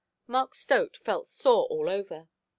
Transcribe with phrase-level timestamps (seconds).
[0.25, 2.27] Mark Stote felt sore all over.